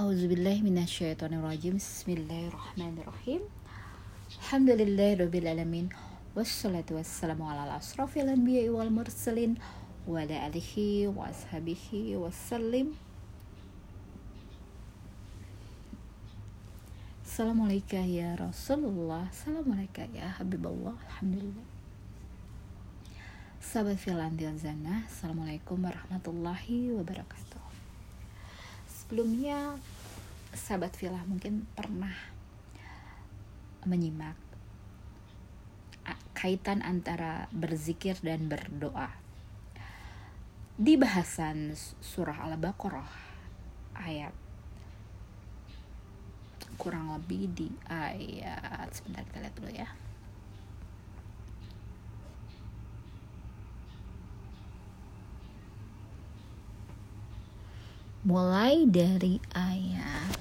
Auzubillahiminasyaitonirrajim 0.00 1.76
Bismillahirrahmanirrahim. 1.76 3.44
Alhamdulillahirrabbilalamin 4.40 5.92
Wassalatu 6.32 6.96
wassalamu 6.96 7.44
ala 7.44 7.76
asrafil 7.76 8.32
anbiya 8.32 8.72
wal 8.72 8.88
mursalin 8.88 9.60
Wa 10.08 10.24
ala 10.24 10.48
alihi 10.48 11.04
wa 11.04 11.28
ashabihi 11.28 12.16
wassalim. 12.16 12.96
Assalamualaikum 17.20 18.00
ya 18.08 18.40
Rasulullah. 18.40 19.28
Assalamualaikum 19.28 20.08
ya 20.16 20.32
Habibullah. 20.40 20.96
Alhamdulillah. 21.12 21.68
Sahabat 23.60 24.00
Zana 24.56 25.04
Assalamualaikum 25.04 25.76
warahmatullahi 25.84 26.88
wabarakatuh 26.96 27.69
Sebelumnya 29.10 29.74
Sahabat 30.54 30.94
Filah 30.94 31.26
mungkin 31.26 31.66
pernah 31.74 32.14
Menyimak 33.82 34.38
Kaitan 36.30 36.78
antara 36.86 37.50
berzikir 37.50 38.14
dan 38.22 38.46
berdoa. 38.46 39.10
Di 40.78 40.94
bahasan 40.94 41.74
surah 41.98 42.54
Al-Baqarah 42.54 43.10
Ayat 43.98 44.30
kurang 46.78 47.10
lebih 47.10 47.50
di 47.50 47.66
ayat 47.90 48.94
sebentar 48.94 49.26
kita 49.26 49.42
lihat 49.42 49.54
dulu 49.58 49.70
ya 49.74 49.90
mulai 58.30 58.86
dari 58.86 59.42
ayat 59.58 60.38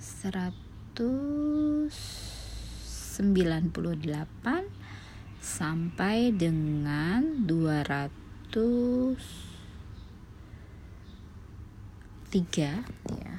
198 0.00 1.92
sampai 5.44 6.32
dengan 6.32 7.44
203 7.44 8.56
ya. 13.12 13.36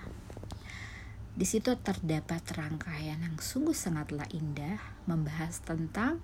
Di 1.33 1.45
situ 1.49 1.73
terdapat 1.81 2.45
rangkaian 2.53 3.25
yang 3.25 3.41
sungguh 3.41 3.73
sangatlah 3.73 4.29
indah 4.29 4.77
membahas 5.09 5.65
tentang 5.65 6.21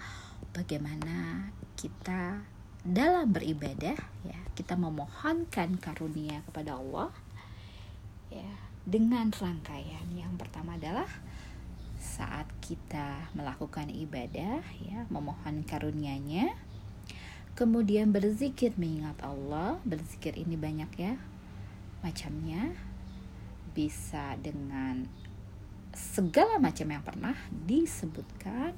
bagaimana 0.53 1.49
kita 1.73 2.45
dalam 2.83 3.31
beribadah 3.31 3.95
ya 4.27 4.39
kita 4.59 4.75
memohonkan 4.75 5.79
karunia 5.79 6.43
kepada 6.51 6.75
Allah 6.75 7.15
ya 8.27 8.51
dengan 8.83 9.31
rangkaian 9.31 10.03
yang 10.11 10.35
pertama 10.35 10.75
adalah 10.75 11.07
saat 12.03 12.43
kita 12.59 13.31
melakukan 13.31 13.87
ibadah 13.87 14.59
ya 14.83 15.07
memohon 15.07 15.63
karunia-Nya 15.63 16.51
kemudian 17.55 18.11
berzikir 18.11 18.75
mengingat 18.75 19.15
Allah 19.23 19.79
berzikir 19.87 20.35
ini 20.35 20.59
banyak 20.59 20.91
ya 20.99 21.15
macamnya 22.03 22.75
bisa 23.71 24.35
dengan 24.43 25.07
segala 25.95 26.59
macam 26.59 26.91
yang 26.91 27.05
pernah 27.05 27.37
disebutkan 27.49 28.75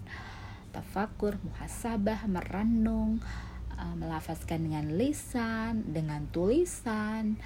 tafakur, 0.76 1.40
muhasabah, 1.40 2.28
merenung, 2.28 3.24
uh, 3.78 3.96
melafazkan 3.96 4.66
dengan 4.66 4.96
lisan, 4.96 5.86
dengan 5.92 6.28
tulisan, 6.32 7.40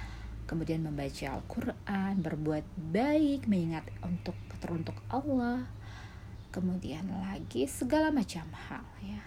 kemudian 0.46 0.82
membaca 0.82 1.38
Al-Quran, 1.38 2.12
berbuat 2.22 2.66
baik, 2.90 3.46
mengingat 3.46 3.86
untuk 4.02 4.34
teruntuk 4.58 4.98
Allah, 5.10 5.66
kemudian 6.50 7.06
lagi 7.08 7.66
segala 7.70 8.10
macam 8.10 8.46
hal 8.68 8.86
ya. 9.02 9.22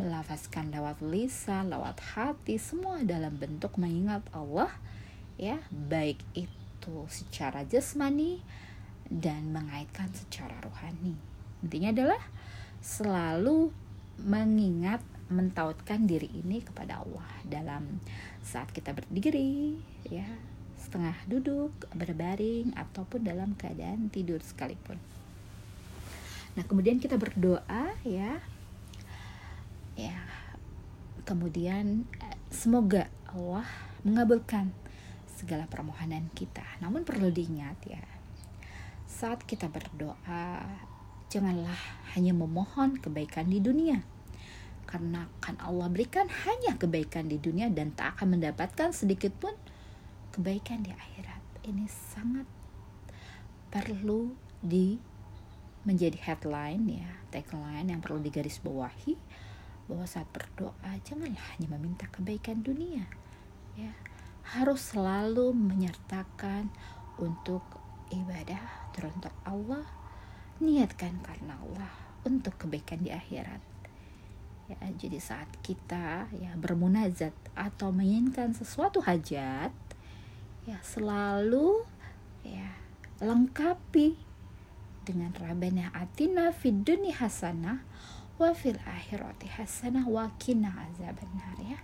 Melafazkan 0.00 0.72
lewat 0.72 1.04
lisan, 1.04 1.68
lewat 1.68 2.00
hati, 2.16 2.56
semua 2.56 3.04
dalam 3.04 3.36
bentuk 3.36 3.76
mengingat 3.76 4.24
Allah 4.32 4.72
ya 5.40 5.58
baik 5.72 6.20
itu 6.36 6.96
secara 7.08 7.64
jasmani 7.64 8.38
dan 9.08 9.52
mengaitkan 9.52 10.06
secara 10.12 10.54
rohani 10.60 11.16
intinya 11.62 11.90
adalah 11.94 12.22
selalu 12.82 13.70
mengingat 14.22 15.00
mentautkan 15.30 16.06
diri 16.08 16.30
ini 16.32 16.64
kepada 16.64 17.04
Allah 17.04 17.28
dalam 17.46 18.00
saat 18.42 18.70
kita 18.74 18.90
berdiri 18.96 19.78
ya 20.08 20.26
setengah 20.80 21.14
duduk 21.30 21.72
berbaring 21.94 22.74
ataupun 22.74 23.22
dalam 23.22 23.54
keadaan 23.54 24.10
tidur 24.10 24.42
sekalipun 24.42 24.98
nah 26.58 26.64
kemudian 26.66 26.98
kita 26.98 27.16
berdoa 27.16 27.96
ya 28.02 28.42
ya 29.96 30.18
kemudian 31.22 32.04
eh, 32.18 32.38
semoga 32.50 33.08
Allah 33.30 33.64
mengabulkan 34.02 34.74
segala 35.42 35.66
permohonan 35.66 36.30
kita. 36.38 36.62
Namun 36.78 37.02
perlu 37.02 37.34
diingat 37.34 37.78
ya, 37.82 38.02
saat 39.10 39.42
kita 39.42 39.66
berdoa, 39.66 40.62
janganlah 41.26 41.78
hanya 42.14 42.30
memohon 42.30 43.02
kebaikan 43.02 43.50
di 43.50 43.58
dunia. 43.58 44.06
Karena 44.92 45.24
kan 45.40 45.56
Allah 45.64 45.88
berikan 45.88 46.28
hanya 46.28 46.76
kebaikan 46.76 47.32
di 47.32 47.40
dunia 47.40 47.72
dan 47.72 47.96
tak 47.96 48.20
akan 48.20 48.36
mendapatkan 48.36 48.92
sedikit 48.92 49.32
pun 49.40 49.56
kebaikan 50.36 50.84
di 50.84 50.92
akhirat. 50.92 51.40
Ini 51.64 51.88
sangat 51.88 52.44
perlu 53.72 54.36
di 54.60 55.00
menjadi 55.88 56.20
headline 56.20 56.84
ya, 56.92 57.08
tagline 57.32 57.88
yang 57.88 58.04
perlu 58.04 58.20
digarisbawahi 58.20 59.16
bahwa 59.88 60.06
saat 60.06 60.28
berdoa 60.30 60.92
janganlah 61.02 61.42
hanya 61.56 61.68
meminta 61.74 62.06
kebaikan 62.08 62.62
dunia 62.62 63.04
ya 63.74 63.92
harus 64.56 64.94
selalu 64.94 65.54
menyertakan 65.54 66.70
untuk 67.18 67.62
ibadah 68.12 68.60
teruntuk 68.92 69.32
Allah 69.44 69.84
niatkan 70.60 71.18
karena 71.24 71.56
Allah 71.60 71.92
untuk 72.22 72.54
kebaikan 72.56 73.02
di 73.02 73.10
akhirat 73.10 73.71
ya 74.70 74.78
jadi 74.94 75.18
saat 75.18 75.50
kita 75.60 76.30
ya 76.32 76.54
bermunajat 76.56 77.34
atau 77.58 77.90
menginginkan 77.90 78.54
sesuatu 78.54 79.02
hajat 79.02 79.74
ya 80.64 80.78
selalu 80.86 81.82
ya 82.46 82.70
lengkapi 83.18 84.14
dengan 85.02 85.34
rabana 85.34 85.90
atina 85.90 86.54
fid 86.54 86.86
hasanah 87.18 87.82
wa 88.38 88.50
fil 88.54 88.78
akhirati 88.86 89.50
hasanah 89.50 90.06
wa 90.06 90.30
qina 90.38 90.70
azabannar 90.70 91.58
ya 91.62 91.78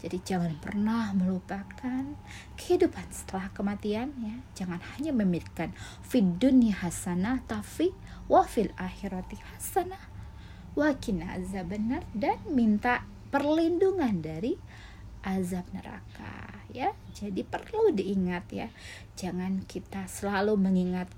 jadi 0.00 0.16
jangan 0.24 0.56
pernah 0.56 1.12
melupakan 1.12 2.16
kehidupan 2.56 3.04
setelah 3.12 3.52
kematian 3.52 4.08
ya. 4.16 4.36
Jangan 4.56 4.80
hanya 4.96 5.12
memikirkan 5.12 5.76
fid 6.00 6.40
dunya 6.40 6.72
hasanah 6.72 7.44
tapi 7.44 7.92
wa 8.24 8.48
fil 8.48 8.72
akhirati 8.80 9.36
hasanah 9.36 10.09
wa 10.80 10.96
kina 10.96 11.36
benar 11.68 12.00
dan 12.16 12.40
minta 12.48 13.04
perlindungan 13.28 14.24
dari 14.24 14.56
azab 15.20 15.68
neraka 15.76 16.64
ya. 16.72 16.96
Jadi 17.12 17.44
perlu 17.44 17.92
diingat 17.92 18.48
ya. 18.48 18.72
Jangan 19.12 19.68
kita 19.68 20.08
selalu 20.08 20.56
mengingat 20.56 21.12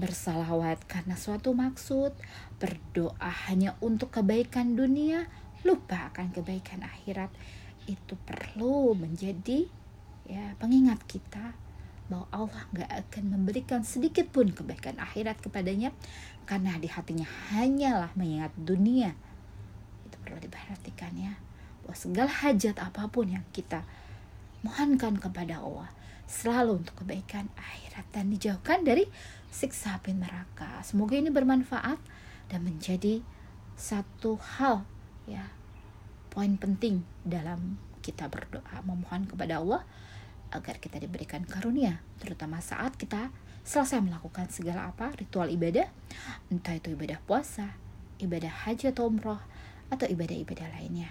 bersalawat 0.00 0.80
karena 0.88 1.18
suatu 1.18 1.52
maksud, 1.52 2.16
berdoa 2.56 3.28
hanya 3.50 3.76
untuk 3.84 4.16
kebaikan 4.16 4.78
dunia, 4.78 5.28
lupa 5.66 6.08
akan 6.14 6.32
kebaikan 6.32 6.86
akhirat 6.86 7.28
itu 7.84 8.14
perlu 8.24 8.94
menjadi 8.94 9.68
ya 10.28 10.54
pengingat 10.60 11.04
kita 11.04 11.56
bahwa 12.08 12.26
Allah 12.32 12.62
nggak 12.72 12.90
akan 13.04 13.24
memberikan 13.36 13.84
sedikit 13.84 14.28
pun 14.32 14.48
kebaikan 14.52 14.96
akhirat 14.96 15.40
kepadanya? 15.44 15.92
Karena 16.48 16.80
di 16.80 16.88
hatinya 16.88 17.28
hanyalah 17.52 18.12
mengingat 18.16 18.52
dunia. 18.56 19.12
Itu 20.08 20.16
perlu 20.24 20.40
diperhatikan 20.40 21.12
ya. 21.16 21.36
Bahwa 21.84 21.96
segala 21.96 22.32
hajat 22.32 22.80
apa 22.80 23.08
pun 23.12 23.28
yang 23.28 23.44
kita 23.52 23.84
mohonkan 24.64 25.20
kepada 25.20 25.60
Allah 25.62 25.92
selalu 26.28 26.84
untuk 26.84 27.04
kebaikan 27.04 27.48
akhirat 27.56 28.04
dan 28.12 28.28
dijauhkan 28.28 28.84
dari 28.84 29.08
siksa 29.48 29.96
api 29.96 30.12
neraka. 30.12 30.84
Semoga 30.84 31.16
ini 31.16 31.32
bermanfaat 31.32 31.96
dan 32.52 32.60
menjadi 32.64 33.24
satu 33.78 34.36
hal 34.58 34.84
ya 35.24 35.48
poin 36.32 36.56
penting 36.60 37.04
dalam 37.22 37.78
kita 38.04 38.26
berdoa 38.26 38.82
memohon 38.84 39.28
kepada 39.28 39.60
Allah 39.60 39.82
agar 40.54 40.80
kita 40.80 40.96
diberikan 41.02 41.44
karunia 41.44 42.00
terutama 42.22 42.62
saat 42.64 42.96
kita 42.96 43.32
selesai 43.62 44.00
melakukan 44.00 44.48
segala 44.48 44.88
apa 44.88 45.12
ritual 45.16 45.52
ibadah 45.52 45.88
entah 46.48 46.74
itu 46.76 46.92
ibadah 46.96 47.20
puasa 47.24 47.88
ibadah 48.18 48.50
haji 48.66 48.90
atau 48.90 49.06
umroh 49.08 49.38
atau 49.88 50.04
ibadah-ibadah 50.04 50.68
lainnya. 50.74 51.10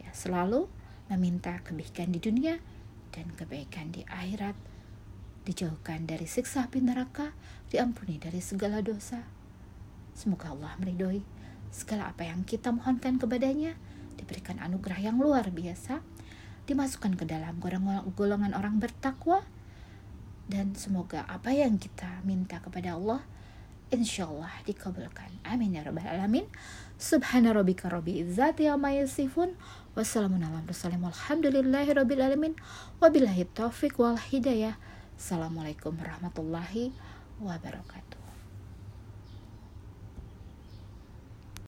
Ya 0.00 0.12
selalu 0.14 0.68
meminta 1.10 1.58
kebaikan 1.64 2.12
di 2.14 2.20
dunia 2.20 2.60
dan 3.10 3.32
kebaikan 3.34 3.90
di 3.92 4.06
akhirat, 4.06 4.56
dijauhkan 5.48 6.06
dari 6.08 6.28
siksa 6.28 6.68
api 6.68 6.80
neraka, 6.84 7.34
diampuni 7.68 8.20
dari 8.20 8.40
segala 8.40 8.80
dosa. 8.84 9.24
Semoga 10.14 10.54
Allah 10.54 10.78
meridhoi 10.78 11.24
segala 11.74 12.14
apa 12.14 12.22
yang 12.22 12.46
kita 12.46 12.70
mohonkan 12.70 13.18
kepadanya, 13.18 13.74
diberikan 14.14 14.62
anugerah 14.62 15.10
yang 15.10 15.18
luar 15.18 15.50
biasa, 15.50 15.98
dimasukkan 16.64 17.16
ke 17.20 17.24
dalam 17.28 17.60
golongan 18.16 18.56
orang 18.56 18.80
bertakwa, 18.80 19.44
dan 20.48 20.76
semoga 20.76 21.24
apa 21.24 21.52
yang 21.52 21.80
kita 21.80 22.20
minta 22.24 22.60
kepada 22.60 22.96
Allah 22.96 23.24
insya 23.92 24.26
Allah 24.26 24.50
dikabulkan. 24.66 25.30
Amin 25.44 25.76
ya 25.76 25.84
rabbal 25.84 26.08
alamin. 26.08 26.48
Subhana 26.98 27.52
rabbika 27.52 27.88
rabbi 27.92 28.20
izzati 28.24 28.66
amma 28.66 28.90
yasifun. 28.96 29.54
Wassalamualaikum 29.94 30.66
warahmatullahi 30.74 31.94
wabarakatuh. 31.94 32.52
Wabillahi 32.98 33.42
taufiq 33.54 33.94
wal 34.00 34.18
hidayah. 34.18 34.74
Assalamualaikum 35.14 35.94
warahmatullahi 35.94 36.90
wabarakatuh. 37.38 38.23